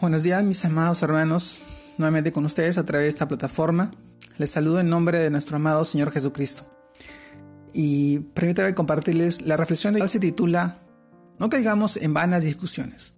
[0.00, 1.60] Buenos días mis amados hermanos,
[1.98, 3.90] nuevamente con ustedes a través de esta plataforma.
[4.36, 6.64] Les saludo en nombre de nuestro amado Señor Jesucristo.
[7.72, 10.76] Y permítanme compartirles la reflexión de hoy se titula
[11.40, 13.16] No caigamos en vanas discusiones.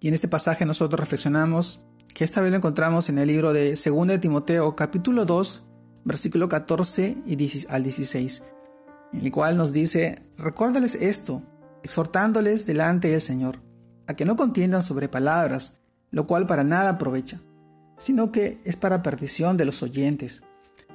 [0.00, 3.72] Y en este pasaje nosotros reflexionamos que esta vez lo encontramos en el libro de
[3.72, 5.64] 2 de Timoteo capítulo 2
[6.02, 8.42] versículo 14 y al 16,
[9.12, 11.42] en el cual nos dice, recuérdales esto,
[11.82, 13.67] exhortándoles delante del Señor
[14.08, 15.76] a que no contiendan sobre palabras,
[16.10, 17.40] lo cual para nada aprovecha,
[17.98, 20.42] sino que es para perdición de los oyentes.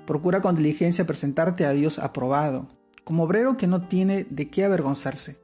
[0.05, 2.67] Procura con diligencia presentarte a Dios aprobado,
[3.03, 5.39] como obrero que no tiene de qué avergonzarse,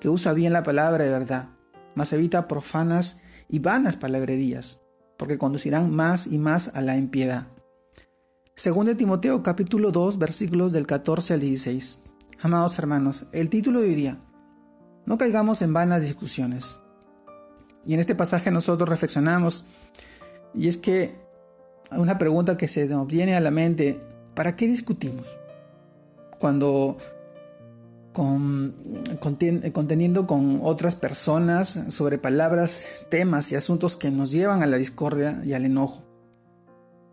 [0.00, 1.48] que usa bien la palabra de verdad,
[1.96, 4.82] mas evita profanas y vanas palabrerías,
[5.16, 7.48] porque conducirán más y más a la impiedad.
[8.54, 11.98] Según Timoteo capítulo 2 versículos del 14 al 16.
[12.42, 14.18] Amados hermanos, el título de hoy día,
[15.04, 16.78] no caigamos en vanas discusiones.
[17.84, 19.64] Y en este pasaje nosotros reflexionamos,
[20.54, 21.12] y es que
[21.90, 24.00] una pregunta que se nos viene a la mente,
[24.34, 25.26] ¿para qué discutimos?
[26.38, 26.98] Cuando
[28.12, 28.74] con,
[29.20, 35.40] conteniendo con otras personas sobre palabras, temas y asuntos que nos llevan a la discordia
[35.44, 36.02] y al enojo.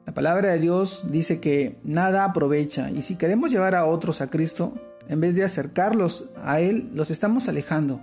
[0.05, 4.31] La palabra de Dios dice que nada aprovecha y si queremos llevar a otros a
[4.31, 4.73] Cristo,
[5.07, 8.01] en vez de acercarlos a Él, los estamos alejando.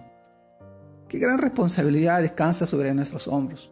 [1.13, 3.71] Qué gran responsabilidad descansa sobre nuestros hombros.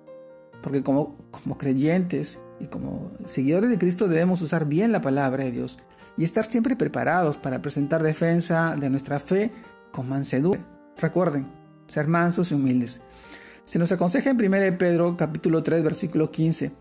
[0.62, 1.16] Porque como,
[1.56, 5.78] creyentes y como seguidores de Cristo debemos usar bien la palabra de Dios
[6.18, 9.50] y estar siempre preparados para presentar defensa de nuestra fe
[9.90, 10.60] con mansedumbre.
[10.98, 11.50] Recuerden,
[11.88, 13.00] ser mansos y humildes.
[13.64, 16.72] Se nos aconseja en 1 Pedro capítulo 3 versículo 15,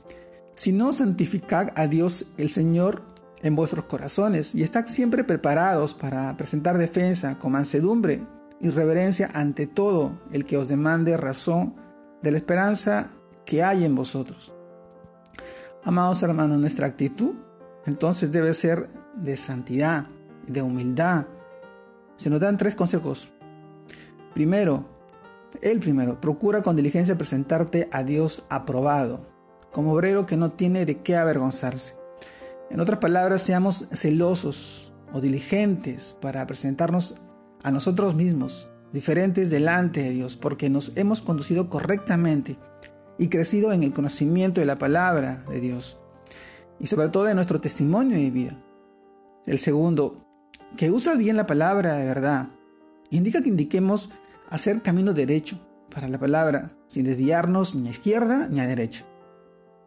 [0.56, 3.04] si no santificad a Dios el Señor
[3.44, 8.28] en vuestros corazones y estad siempre preparados para presentar defensa con mansedumbre
[8.62, 11.76] y reverencia ante todo el que os demande razón
[12.22, 13.12] de la esperanza
[13.46, 14.54] que hay en vosotros.
[15.84, 17.36] Amados hermanos, nuestra actitud
[17.86, 20.06] entonces debe ser de santidad,
[20.48, 21.26] de humildad.
[22.18, 23.32] Se nos dan tres consejos.
[24.34, 24.86] Primero,
[25.62, 29.26] el primero, procura con diligencia presentarte a Dios aprobado,
[29.72, 31.96] como obrero que no tiene de qué avergonzarse.
[32.70, 37.20] En otras palabras, seamos celosos o diligentes para presentarnos
[37.64, 42.58] a nosotros mismos, diferentes delante de Dios, porque nos hemos conducido correctamente
[43.18, 46.00] y crecido en el conocimiento de la palabra de Dios
[46.80, 48.58] y sobre todo de nuestro testimonio de vida.
[49.46, 50.26] El segundo,
[50.78, 52.50] que usa bien la palabra de verdad,
[53.10, 54.12] indica que indiquemos
[54.50, 55.60] hacer camino derecho
[55.94, 59.06] para la palabra, sin desviarnos ni a izquierda ni a derecha,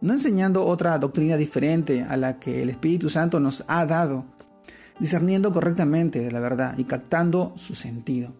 [0.00, 4.27] no enseñando otra doctrina diferente a la que el Espíritu Santo nos ha dado,
[4.99, 8.35] discerniendo correctamente de la verdad y captando su sentido.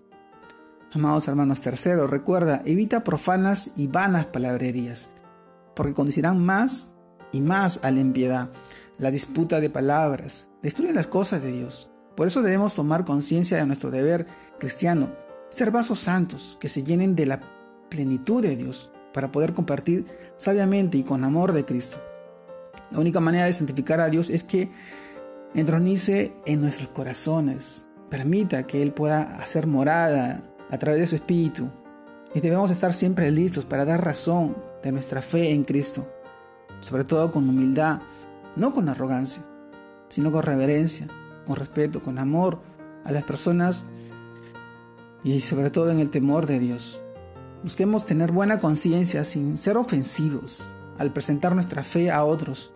[0.93, 5.11] Amados hermanos, tercero, recuerda, evita profanas y vanas palabrerías,
[5.75, 6.93] porque conducirán más
[7.33, 8.51] y más a la impiedad.
[8.99, 11.91] La disputa de palabras destruye las cosas de Dios.
[12.15, 14.27] Por eso debemos tomar conciencia de nuestro deber
[14.59, 15.11] cristiano,
[15.49, 17.41] ser vasos santos que se llenen de la
[17.89, 21.99] plenitud de Dios para poder compartir sabiamente y con amor de Cristo.
[22.91, 24.71] La única manera de santificar a Dios es que
[25.55, 31.71] entronice en nuestros corazones, permita que Él pueda hacer morada a través de su Espíritu.
[32.35, 36.09] Y debemos estar siempre listos para dar razón de nuestra fe en Cristo,
[36.81, 38.01] sobre todo con humildad,
[38.57, 39.43] no con arrogancia,
[40.09, 41.09] sino con reverencia,
[41.47, 42.61] con respeto, con amor
[43.05, 43.85] a las personas
[45.23, 47.01] y sobre todo en el temor de Dios.
[47.63, 50.67] Busquemos tener buena conciencia sin ser ofensivos
[50.99, 52.73] al presentar nuestra fe a otros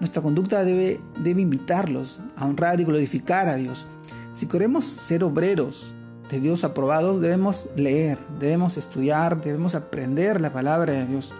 [0.00, 3.86] nuestra conducta debe, debe invitarlos a honrar y glorificar a Dios.
[4.32, 5.94] Si queremos ser obreros
[6.30, 11.34] de Dios aprobados, debemos leer, debemos estudiar, debemos aprender la palabra de Dios,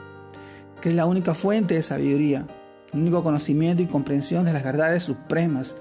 [0.82, 2.47] que es la única fuente de sabiduría,
[2.93, 5.76] el único conocimiento y comprensión de las verdades supremas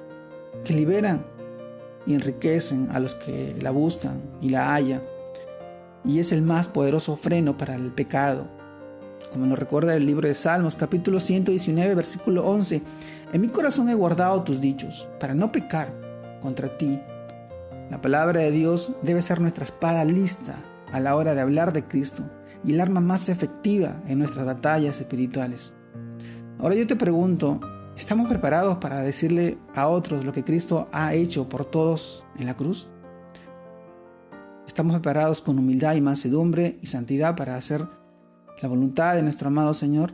[0.63, 1.25] que liberan
[2.05, 5.01] y enriquecen a los que la buscan y la hallan.
[6.05, 8.47] Y es el más poderoso freno para el pecado,
[9.31, 12.81] como nos recuerda el libro de Salmos, capítulo 119, versículo 11.
[13.31, 15.93] En mi corazón he guardado tus dichos, para no pecar
[16.41, 16.99] contra ti.
[17.91, 20.55] La palabra de Dios debe ser nuestra espada lista
[20.91, 22.23] a la hora de hablar de Cristo
[22.63, 25.73] y el arma más efectiva en nuestras batallas espirituales.
[26.59, 27.59] Ahora yo te pregunto,
[27.95, 32.55] ¿estamos preparados para decirle a otros lo que Cristo ha hecho por todos en la
[32.55, 32.89] cruz?
[34.67, 37.98] ¿Estamos preparados con humildad y mansedumbre y santidad para hacer
[38.61, 40.13] la voluntad de nuestro amado Señor?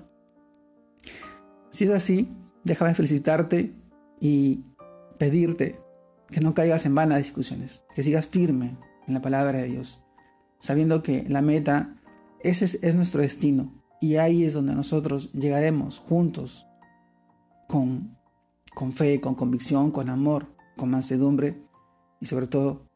[1.69, 2.31] Si es así,
[2.63, 3.74] déjame felicitarte
[4.19, 4.65] y
[5.18, 5.80] pedirte
[6.30, 8.77] que no caigas en vanas discusiones, que sigas firme
[9.07, 10.03] en la palabra de Dios,
[10.59, 11.95] sabiendo que la meta
[12.45, 16.68] ese es, nuestro destino, Y ahí es donde nosotros llegaremos juntos
[17.68, 18.18] con,
[18.75, 20.47] con fe, con convicción, con amor,
[20.77, 21.63] con mansedumbre
[22.19, 22.88] y sobre todo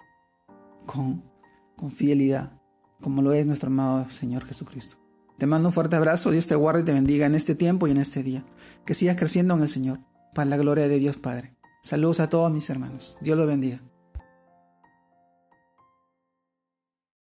[0.85, 1.23] con,
[1.75, 2.51] con fidelidad,
[3.01, 4.97] como lo es nuestro amado Señor Jesucristo.
[5.39, 7.91] Te mando un fuerte abrazo, Dios te guarde y te bendiga en este tiempo y
[7.91, 8.43] en este día.
[8.85, 9.99] Que sigas creciendo en el Señor,
[10.35, 11.55] para la gloria de Dios Padre.
[11.81, 13.17] Saludos a todos mis hermanos.
[13.21, 13.81] Dios los bendiga.